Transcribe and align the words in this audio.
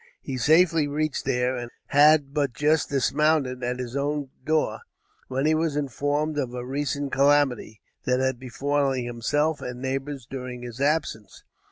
He 0.19 0.35
safely 0.35 0.87
reached 0.87 1.25
there 1.25 1.55
and 1.55 1.69
had 1.89 2.33
but 2.33 2.53
just 2.53 2.89
dismounted 2.89 3.63
at 3.63 3.77
his 3.77 3.95
own 3.95 4.31
door, 4.43 4.79
when 5.27 5.45
he 5.45 5.53
was 5.53 5.75
informed 5.75 6.39
of 6.39 6.55
a 6.55 6.65
recent 6.65 7.11
calamity 7.11 7.81
that 8.05 8.19
had 8.19 8.39
befallen 8.39 9.05
himself 9.05 9.61
and 9.61 9.79
neighbors 9.79 10.25
during 10.27 10.63
his 10.63 10.81
absence. 10.81 11.43